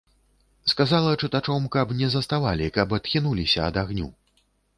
[0.71, 4.09] Сказала чытачом, каб не заставалі, каб адхінуліся ад агню.